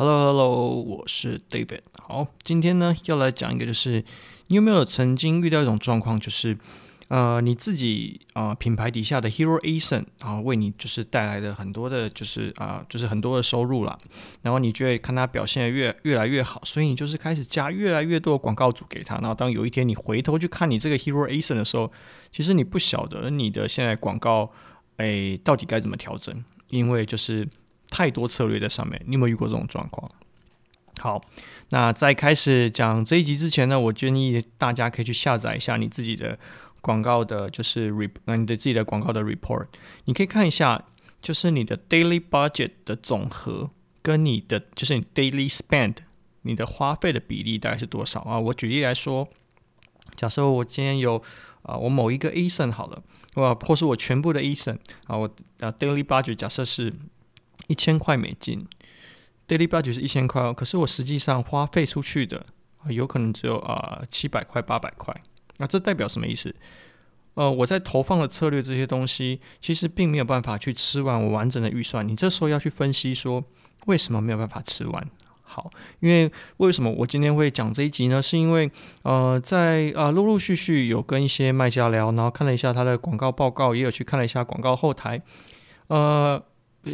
[0.00, 1.80] Hello Hello，我是 David。
[2.02, 4.02] 好，今天呢要来讲一个，就是
[4.46, 6.56] 你有没有曾经遇到一种状况，就是
[7.08, 13.98] 呃你自己啊、呃、品牌底下的 Hero ASIN 啊为你就是带来的很多的，就是啊、就是很多的收入啦。
[14.40, 19.16] 然后你觉得看它表现得越越来越好，所以你就是开始加越来越多的广告主给他。
[19.16, 21.92] 然后当有一天你回头去看你这个 Hero ASIN 的时候，
[22.32, 24.50] 其实你不晓得你的现在广告
[24.96, 27.46] 哎到底该怎么调整，因为就是。
[27.90, 30.10] 太多策略在上面，你有没有遇过这种状况？
[30.98, 31.22] 好，
[31.70, 36.38] 那在开始讲这一集之前呢，我建议大家可以去下载一下你自己的
[36.82, 39.66] 广告的，就是 re，你的自己的广告的 report，
[40.04, 40.84] 你可以看一下，
[41.22, 43.70] 就是你的 daily budget 的总和
[44.02, 45.96] 跟你的就是你 daily spend，
[46.42, 48.38] 你的花费的比例大概是多少啊？
[48.38, 49.26] 我举例来说，
[50.16, 51.22] 假设我今天有
[51.62, 53.02] 啊，我某一个 ASIN 好了，
[53.36, 54.76] 哇，或是我全部的 ASIN
[55.06, 56.92] 啊，我啊 daily budget 假设是。
[57.66, 58.66] 一千块美金
[59.48, 60.52] ，daily budget 是一千块哦。
[60.52, 62.44] 可是我实际上花费出去的，
[62.88, 65.14] 有可能只有啊七百块、八百块。
[65.58, 66.54] 那这代表什么意思？
[67.34, 72.06] 呃，我在投放的策略这些东西，其实并没有办法去吃完我完整的预算。
[72.06, 73.44] 你这时候要去分析说，
[73.86, 75.06] 为什么没有办法吃完？
[75.42, 78.20] 好，因为为什么我今天会讲这一集呢？
[78.20, 78.70] 是因为
[79.02, 85.20] 呃，在啊、陆陆续续有跟一些卖家聊，然后看了一下他的广告报告，也有去看了一下广告后台，
[85.88, 86.42] 呃。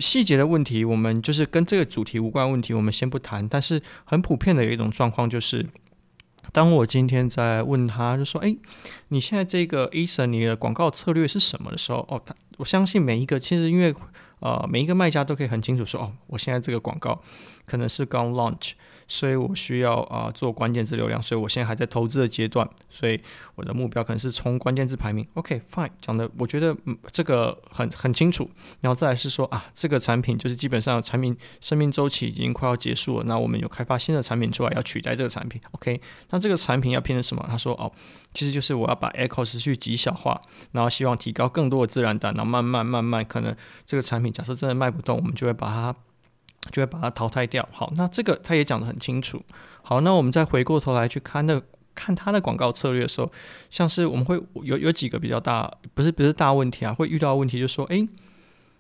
[0.01, 3.49] 细节的问题，我们就是跟这个主题无关问题，我们先不谈。
[3.49, 5.65] 但是很普遍的有一种状况，就是
[6.53, 8.57] 当我今天在问他，就说：“哎，
[9.09, 13.95] 你现在这个 Ason 你的广告策略是什么的时候？”哦，他我相信每一个其实因为
[14.41, 17.23] 呃每一个卖家都可以很清楚说：“哦，我现在这个广告
[17.65, 18.73] 可能是刚 launch。”
[19.09, 23.21] 所以我需要啊、做关键字流量，所以我现在还在投资的阶段，所以
[23.55, 25.27] 我的目标可能是冲关键字排名。
[25.35, 28.51] OK，fine，、讲的我觉得嗯这个很很清楚。
[28.81, 35.61] 然后再来是说啊，这个产品就是基本上产品生命周期已经快要结束了，那我们有开发新的产品出来要取代这个产品。
[35.73, 37.47] OK，那这个产品要变成什么？
[37.49, 37.93] 他说哦，
[38.35, 40.41] 其实就是我要把 echo 持续极小化，
[40.73, 45.95] 然后希望提高更多的自然单，然后慢慢慢慢可能这个产品假设真的卖不动，我们就会把它。
[46.71, 47.69] 就会把它淘汰掉。
[47.73, 49.43] 好，那这个他也讲得很清楚。
[49.83, 51.61] 好，那我们再回过头来去看那
[51.95, 53.31] 看他的广告策略的时候，
[53.71, 58.07] 像是我们会有有几个比较大，不是不是大问题啊，会遇到问题，就是说，诶，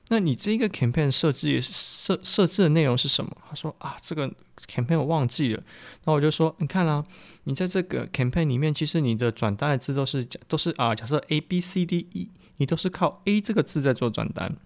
[0.08, 3.30] 那你这个 campaign 设置设设置的内容是什么？
[3.48, 4.30] 他说啊，这个
[4.66, 5.62] campaign 我忘记了。
[6.04, 7.04] 那我就说，你看啊，
[7.44, 14.56] 你在这个 campaign 里面，其实你的转单的字都是都是啊，假设 A B C D E，你都是靠 A 这个字在做转单。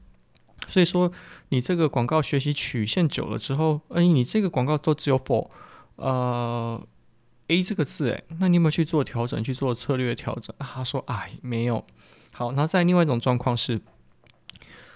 [0.71, 1.11] 所以说，
[1.49, 5.51] 你这个广告学习曲线久了之后，哎，你这个广告都只有 for
[5.97, 6.81] 呃
[7.49, 10.55] A 这个字，哎，那你有没有去做调整，去做策略调整？
[10.59, 11.85] 他说，哎，没有。
[12.33, 13.81] 好，那在另外一种状况是，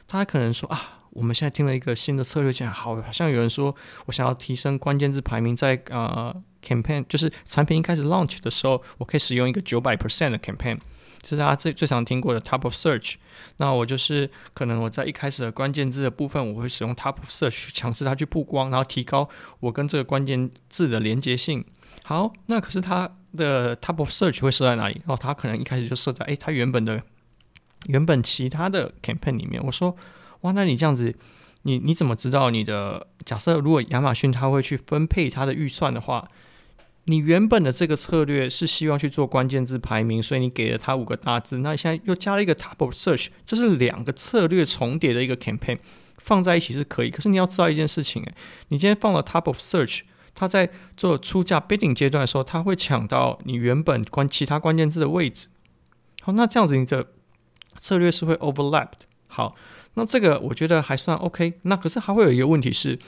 [0.07, 3.75] 他可能说啊，我们现在听了一个新的策略，讲好，好像有人说
[4.07, 6.35] 我想要提升关键字排名，在呃
[6.65, 10.79] campaign，就是产品一开始 launch 的时候，我可以使用一个九百 percent 的 campaign。
[11.29, 13.15] 是大家最最常听过的 Top of Search，
[13.57, 19.29] 那我就是可能我在一开始的关键字的部分，我会使用 Top of Search 强制它去曝光，然后提高
[19.61, 21.65] 我跟这个关键字的连接性。
[22.05, 25.01] 好，那可是它的 Top of Search 会设在哪里？
[25.07, 27.03] 哦，它可能一开始就设在诶，它原本的
[27.87, 29.65] 原本其他的 campaign 里面。
[29.65, 29.97] 我说，
[30.43, 31.15] 哇，那你这样子，
[31.63, 33.07] 你你怎么知道你的？
[33.25, 36.29] 假设如果亚马逊它会去分配它的预算的话？
[37.07, 41.59] 你原本的这个策略是希望去做关键字排名，所以你给了他五个大字。
[41.59, 45.79] 那现在又加了一个 top of search，这是两个策略重叠的一个 campaign，
[46.17, 47.11] 放在一起是可以。
[47.11, 48.35] 可是你要知道一件事情，诶，
[48.69, 50.01] 你今天放了 top of search，
[50.35, 55.49] 它在做出价 bidding 阶段的时候，它会抢到你原本关其他关键字的位置。
[56.23, 57.09] 好，那这样子你的
[57.77, 59.01] 策略是会 overlap 的。
[59.27, 59.55] 好，
[59.93, 61.61] 那这个我觉得还算 OK。
[61.65, 62.99] 那可是还会有一个问题是，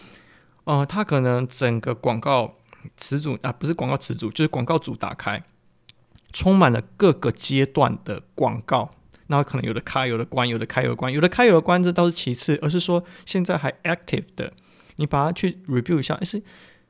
[0.65, 2.57] 呃，它可能整个广告。
[2.97, 5.43] 词组啊，不是广告词组，就是广告组打开，
[6.33, 8.91] 充满了各个阶段的广告，
[9.27, 14.53] 然后可能有的开，有的关，有的开，有的关，有的开，有的关，这倒是其次，而是说现在还 active 的，
[14.97, 16.43] 你把它去 review 一下，诶，是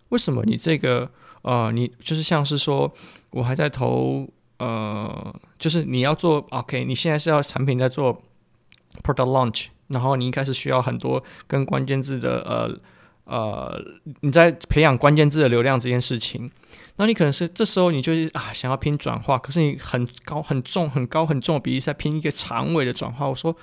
[0.08, 1.10] 为什么你这个
[1.42, 2.92] 呃，你就是像是说
[3.30, 4.28] 我还在投
[4.58, 8.22] 呃，就是你要做 OK，你现在是要产品在做
[9.02, 12.80] product launch，然后你一开始需要很多跟关键字的呃。
[13.26, 13.76] 呃，
[14.20, 16.48] 你在培养关键字的流量这件事情，
[16.96, 23.28] 那你可能是这时候你就是啊，想要拼转化，可是你很高很重很高很重的比例在拼一个长尾的转化。
[23.28, 23.56] 我说，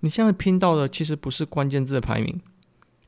[0.00, 2.40] 你现在拼到的其实不是关键字的排名，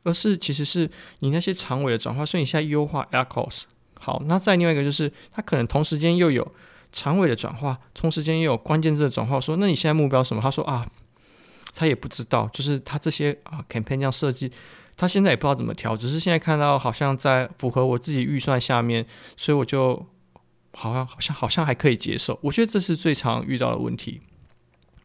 [0.03, 2.27] 而是其实是你那些长尾的转化。
[2.27, 3.63] 所以你现在优化 ACoS。
[3.99, 6.47] 好，那再另外一个就是，它可能同时间又有
[6.93, 9.41] 长尾的转化，同时间又有关键字的转化。
[9.41, 10.43] 说，那你现在目标什么？
[10.43, 10.87] 他说啊，
[11.75, 14.53] 他也不知道，就是他这些啊 campaign 这样设计。
[15.03, 19.05] 他现在也不知道怎么调，只是现在看到好像在符合我自己预算下面，
[19.37, 20.07] 所以我就
[20.75, 22.39] 好像好像好像还可以接受。
[22.41, 24.21] 我觉得这是最常遇到的问题。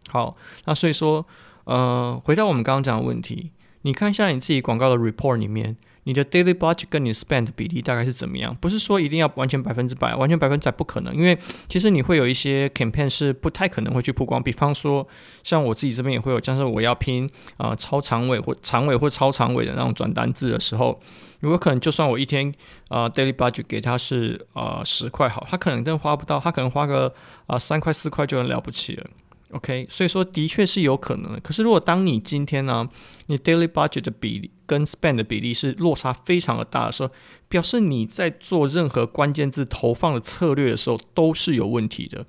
[0.09, 1.25] 好，那所以说，
[1.63, 3.49] 呃，回到我们刚刚讲的问题，
[3.81, 5.75] 你看一下你自己广告的 report 里面。
[6.07, 8.55] 你的 daily budget 跟你 spend 比例大概是怎么样？
[8.61, 11.37] 不是说一定要完全百分之百，完全百分之百不可能，因为
[11.67, 14.41] 其实你会有一些 campaign 是不太可能会去曝光。
[14.41, 15.05] 比方说，
[15.43, 20.97] 像我自己这边也会有，像是我要拼啊、超长尾或长尾或超长尾的那种转单字的时候，
[21.41, 22.53] 有没有可能就算我一天
[22.87, 27.13] 啊、daily budget 给他是啊十块好，他可能真花不到，他可能花个
[27.47, 29.05] 啊三块四块就很了不起了。
[29.51, 31.39] OK，所以说的确是有可能的。
[31.39, 32.87] 可是如果当你今天呢，
[33.27, 37.09] 你 daily budget 的比例跟 spend 的比例是落差非常的大的时候，
[37.47, 42.25] 表示你在做任何关键字投放的策略的时候都是有问题的。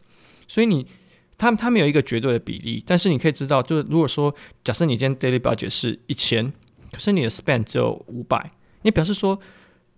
[0.46, 0.86] 所以你，
[1.36, 4.32] 他他们有一个绝对的比例，但是你可以知道，就是如果说
[4.62, 6.52] 假设你今天 daily budget 是一千，
[6.92, 9.40] 可是你的 spend 只有五百，你表示说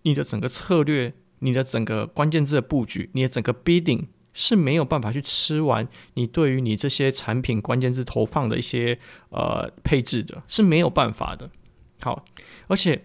[0.03, 4.07] 你的整个策略、你的整个关键字的布局、你的整个 bidding。
[4.33, 8.99] 是没有办法去吃完你对于你这些产品关键字投放的一些
[9.31, 11.51] 呃配置的，是没有办法的。
[12.01, 12.25] 好，
[12.69, 13.05] 而且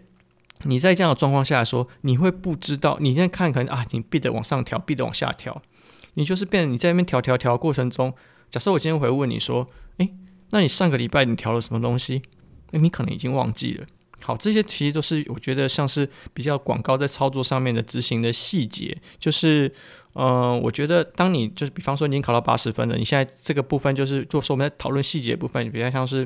[0.63, 5.61] 你在这样的状况下来说，你会不知道，你现在看可能啊，你必得往上调必得往下调，
[6.13, 8.13] 你就是变，你在那边调调调过程中，
[8.49, 10.13] 假设我今天回问你说，诶，
[10.51, 12.21] 那你上个礼拜你调了什么东西？
[12.71, 13.85] 那你可能已经忘记了。
[14.25, 19.73] 好，这些其实都是我觉得像是比较广告在操作上面的执行的细节，就是。
[20.17, 26.25] 嗯，我觉得当你就是比方说你已经考到八十分了，你现在这个部分就是，如果说我们在讨论细节部分，比较像是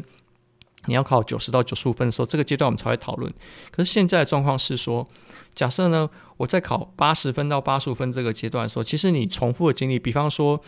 [0.86, 3.34] 你要考九十到九十五分的时候，这个阶段我们才会讨论。
[3.72, 5.08] 可是现在的状况是说，
[5.56, 6.08] 假设呢，
[6.38, 10.62] 我在考八十分到八十五分这个阶段的时候，其实你重复的经历，比方说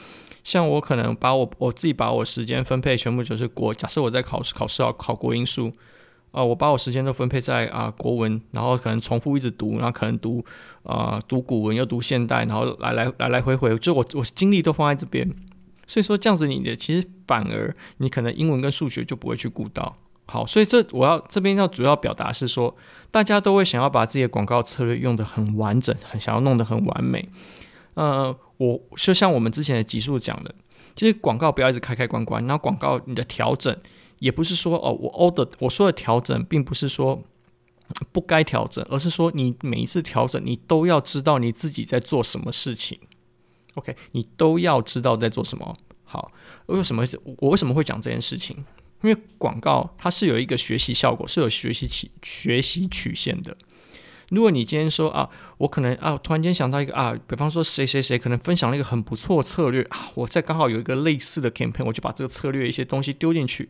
[0.44, 5.72] 像我可能把我我自己把我时间分配全部就是国，假设我在考试考试要考国英数。
[6.32, 10.44] 啊、我把我时间都分配在啊、国文，然后可能重复一直读，然后可能读
[10.84, 15.30] 啊、读古文又读现代，然后来来来来回回，就我我精力都放在这边，
[15.86, 19.98] 所以说这样子你的其实反而你可能英文跟数学就不会去顾到。
[20.26, 22.74] 好，所以这我要这边要主要表达是说，
[23.12, 27.28] 大家都会想要把自己的广告策略用得很完整，很想要弄得很完美。
[27.96, 30.56] 呃，我就像我们之前的集数讲的，
[30.96, 33.76] 其实广告不要一直开开关关，然后广告你的调整。
[34.22, 37.24] 也不是说哦，我 order 我说的调整，并不是说
[38.12, 43.00] 不该调整，而是说你每一次调整，你都要知道你自己在做什么事情。
[43.74, 45.76] OK，你都要知道在做什么。
[46.04, 46.32] 好，
[46.68, 47.04] 为什么
[47.38, 48.64] 我为什么会讲这件事情？
[49.02, 53.58] 因为广告它是有一个学习效果，是有学习曲学习曲线的。
[54.30, 55.28] 如果你今天说啊，
[55.58, 63.70] 我可能啊，突然间想到一个啊，比方说谁谁谁可能分享了一个很不错策略啊，我在刚好有一个类似的 campaign，我就把这个策略一些东西丢进去。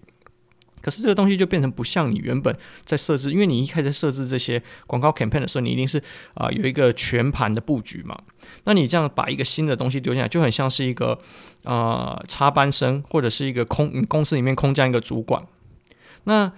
[0.81, 6.01] 可是这个东西就变成不像你原本在设置，因为你一开始设置这些广告 campaign 的时候，你一定是
[6.33, 8.17] 啊、有一个全盘的布局嘛。
[8.63, 11.19] 那你这样把一个新的东西丢进来，就很像是一个
[11.63, 15.45] 啊插班生，或者是一个空公司里面空降一个主管。
[16.25, 16.51] 那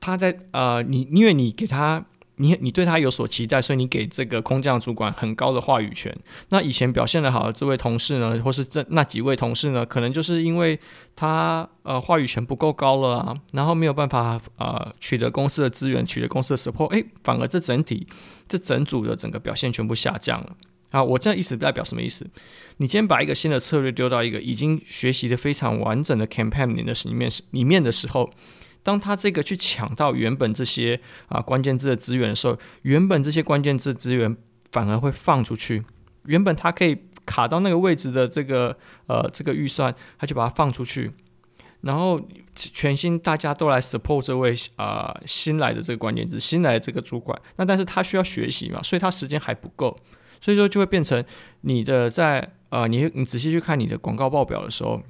[0.00, 2.04] 他在呃你因为你给他。
[2.40, 6.10] 你你对他有所期待，所以你给这个空降主管很高的话语权。
[6.48, 10.78] 那以前表现得好的这位同事呢，或是这那几位同事呢，可能就是因为
[11.14, 18.06] 他呃话语权不够高了啊，然后没有办法呃取得公司的资源，取得公司的 support，哎，反而这整体
[18.48, 20.56] 这整组的整个表现全部下降了。
[20.92, 22.26] 啊，我这意思代表什么意思？
[22.78, 28.30] 你今天把一个新的策略丢到一个已经学习的非常完整的 campaign 里的里面里面的时候。
[28.82, 34.34] 当他这个去抢到原本这些啊关键字的资源的时候，原本这些关键字资源
[34.72, 35.84] 反而会放出去。
[36.24, 36.96] 原本他可以
[37.26, 41.12] 卡到那个位置的这个呃这个预算，他就把它放出去。
[41.82, 42.20] 然后
[42.54, 47.38] 全新大家都来 support 这位啊、新来的这个关键字，新来的这个主管。
[47.56, 49.98] 那但是他需要学习嘛，所以他时间还不够，
[50.40, 51.24] 所以说就会变成
[51.62, 55.02] 你的在呃你你仔细去看你的广告报表的时候。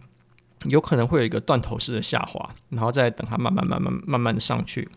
[0.65, 4.89] 有可能会有一个断头式的下滑，然后再等它慢慢、慢慢、慢慢的上去。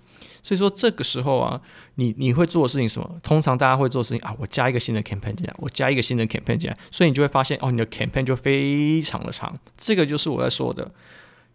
[0.41, 1.61] 所以说这个时候啊，
[1.95, 3.19] 你你会做的事情什么？
[3.23, 9.57] 通常大家会做事情啊，我加一个新的 campaign 进来，我加一个新的 campaign 进来，所以你就会发现哦，你的 campaign 就非常的长。
[9.77, 10.91] 这个就是我在说的。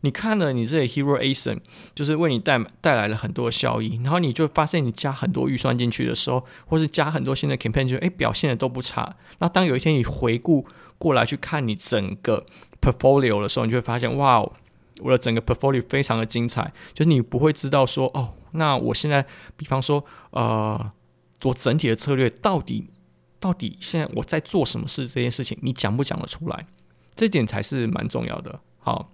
[0.02, 1.58] 你看了你这里 Hero ASIN，
[1.92, 9.16] 就是为你带带来了很多效益，然后你就发现你加很多预算进去的时候，或是加很多新的 campaign，就哎表现的都不差。
[9.40, 10.64] 那当有一天你回顾
[10.98, 12.46] 过来去看你整个
[12.80, 14.40] portfolio 的时候，你就会发现，哇，
[15.00, 16.72] 我的整个 portfolio 非常的精彩。
[16.92, 19.24] 就是你不会知道说，哦，那我现在，
[19.56, 20.92] 比方说，呃，
[21.40, 22.88] 做整体的策略到底
[23.40, 26.66] 到底现在我在做什么事这件事情，你讲不讲得出来？
[27.14, 28.60] 这点才是蛮重要的。
[28.78, 29.10] 好，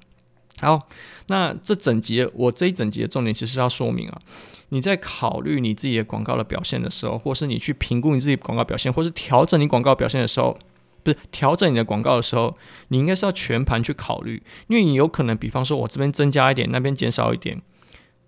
[0.61, 0.89] 好，
[1.29, 4.21] 那这整节我这一整节的重点其实要说明啊，
[4.69, 10.59] 你在考虑你自己的广告的表现的时候，或是你去评估你自己广告表现，或是调整你广告表现的时候，
[11.05, 12.57] 不是调整你的广告的时候，
[12.89, 17.63] 你应该是要全盘去考虑，因为你有可能，比方说我这边增加一点，那边减少一点。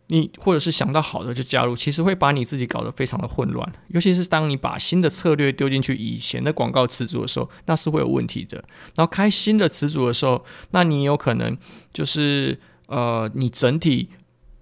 [0.09, 3.73] 你或者是想到好的就加入，其实会把你自己搞得非常的混乱。
[3.89, 8.59] 尤其是当你把新的策略丢进去以前的广告词组的时候，那是会有问题的。
[8.95, 11.57] 然后开新的词组的时候，那你有可能
[11.93, 14.11] 就是呃，你整体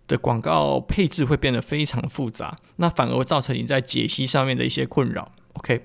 [0.09, 5.31] 的广告配置会变得非常复杂，那反而会造成你在解析上面的一些困扰。
[5.53, 5.85] OK，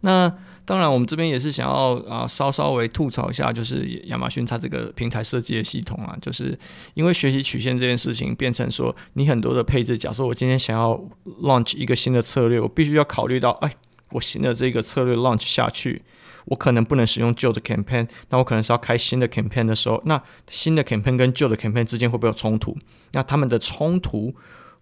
[0.00, 0.32] 那。
[0.68, 6.58] 当然，我们这边也是想要啊，稍稍微吐槽一下，就是亚马逊它这个平台设计的系统啊，就是
[6.92, 9.96] 因为学习曲线这件事情，变成说你很多的配置。
[9.96, 10.92] 假设我今天想要
[11.40, 13.76] launch 一个新的策略，我必须要考虑到，哎，
[14.10, 16.02] 我新的这个策略 launch 下去，
[16.44, 22.76] 我可能不能使用旧的 campaign，那我可能是要开新的 campaign 的时候，那新的 campaign 跟旧的 campaign 之间会不会有冲突？
[23.12, 24.34] 那他们的冲突，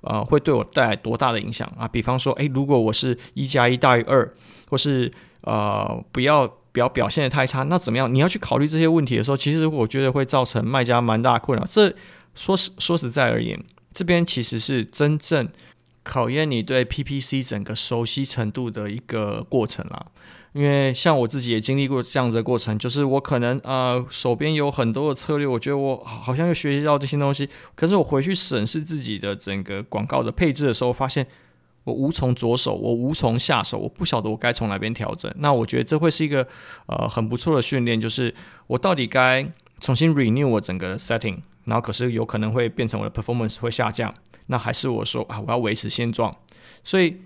[0.03, 1.89] 呃，会对我带来多大的影响啊？
[1.89, 4.33] 比方说，哎，如果我是一加一大于二，
[4.69, 5.11] 或是
[5.43, 8.13] 呃，不要不要表现得太差，那怎么样？
[8.13, 11.65] 你要去考虑这些问题的时候，其实我觉得会造成卖家蛮大的困扰。
[11.65, 11.95] 这
[12.35, 13.59] 说实说实在而言，
[13.93, 15.49] 这边其实是真正
[16.03, 20.07] 考验你对 PPC 整个熟悉程度的一个过程啦。
[20.57, 31.27] 因为像我自己也经历过这样子的过程，就是我可能呃手边有很多的策略，我觉得我好像又学习到这些东西，可是我回去审视自己的整个广告的配置的时候，发现。
[31.85, 35.33] 我无从着手，我无从下手，我不晓得我该从哪边调整。
[35.37, 36.45] 那我觉得这会是一个
[36.87, 38.35] 呃很不错的训练，就是
[38.67, 39.49] 我到底该
[39.79, 44.13] 重新 renew 我整个 setting，然后可是有可能会变成我的 performance 会下降，
[44.47, 46.37] 那还是我说啊我要维持现状。
[46.83, 47.19] 所以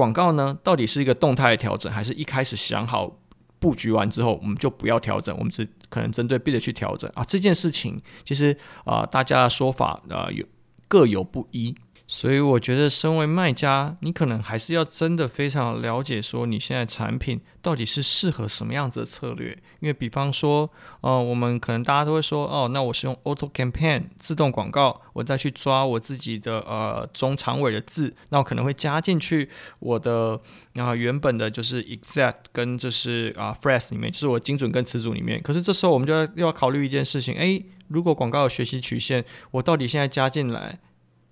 [0.00, 3.18] 广告呢，到底是一个动态调整，还是一开始想好
[3.58, 7.22] 布局完之后我们就不要调整，我们只可能针对 bid 去调整啊？
[7.24, 10.42] 这件事情其实啊、大家的说法啊、有
[10.88, 11.74] 各有不一。
[12.12, 19.56] 所以我觉得，身为卖家，你可能还是要真的非常了解，说你现在产品到底是适合什么样子的策略。
[19.78, 20.68] 因为，比方说，
[21.02, 29.48] 呃，我们可能大家都会说，哦，那我是用 Auto Campaign 自动广告，我再去抓我自己的呃中长尾的字，那我可能会加进去
[29.78, 30.32] 我的
[30.74, 35.40] 啊、呃、原本的就是 Exact 跟就是啊、呃、Phrase 里面，就是我精准跟词组里面。
[35.40, 40.80] 可是这时候我们就要又要考虑一件事情，诶，如果广告有学习曲线，我到底现在加进来？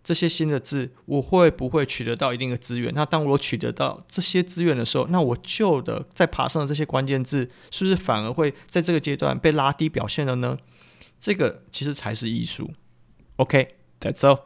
[0.09, 2.91] 这些新的字，我会不会取得到一定的资源？
[2.95, 10.57] 那当我取得到这些资源的时候，那我旧的在爬上的这些关键字，是不是反而会在这个阶段被拉低表现了呢？
[11.21, 12.71] 这个其实才是艺术。
[13.37, 14.41] OK，that's all。